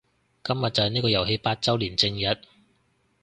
[0.43, 2.37] 今日就係呢個遊戲八周年正日